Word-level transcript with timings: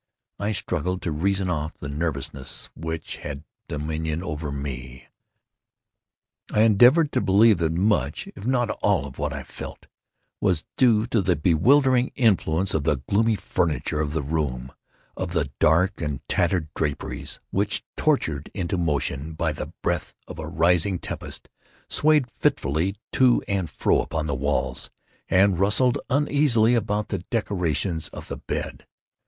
I 0.39 0.51
struggled 0.51 1.03
to 1.03 1.11
reason 1.11 1.47
off 1.47 1.75
the 1.77 1.87
nervousness 1.87 2.69
which 2.75 3.17
had 3.17 3.43
dominion 3.67 4.23
over 4.23 4.51
me. 4.51 5.09
I 6.51 6.61
endeavored 6.61 7.11
to 7.11 7.21
believe 7.21 7.59
that 7.59 7.71
much, 7.73 8.27
if 8.35 8.43
not 8.43 8.71
all 8.81 9.05
of 9.05 9.19
what 9.19 9.31
I 9.31 9.43
felt, 9.43 9.85
was 10.39 10.65
due 10.75 11.05
to 11.05 11.21
the 11.21 11.35
bewildering 11.35 12.11
influence 12.15 12.73
of 12.73 12.83
the 12.83 12.95
gloomy 13.07 13.35
furniture 13.35 14.01
of 14.01 14.13
the 14.13 14.23
room—of 14.23 15.33
the 15.33 15.51
dark 15.59 16.01
and 16.01 16.27
tattered 16.27 16.69
draperies, 16.73 17.39
which, 17.51 17.83
tortured 17.95 18.49
into 18.55 18.79
motion 18.79 19.33
by 19.33 19.51
the 19.53 19.71
breath 19.83 20.15
of 20.27 20.39
a 20.39 20.47
rising 20.47 20.97
tempest, 20.97 21.47
swayed 21.87 22.25
fitfully 22.31 22.95
to 23.11 23.43
and 23.47 23.69
fro 23.69 24.01
upon 24.01 24.25
the 24.25 24.33
walls, 24.33 24.89
and 25.29 25.59
rustled 25.59 25.99
uneasily 26.09 26.73
about 26.73 27.09
the 27.09 27.19
decorations 27.29 28.07
of 28.07 28.29
the 28.29 28.37
bed. 28.37 28.87